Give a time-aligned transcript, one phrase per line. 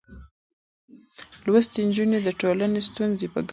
[1.45, 3.49] لوستې نجونې د ټولنې ستونزې په ګډه څېړي.